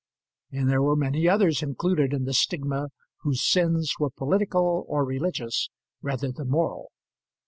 [0.51, 2.87] And there were many others included in the stigma
[3.19, 5.69] whose sins were political or religious
[6.01, 6.89] rather than moral.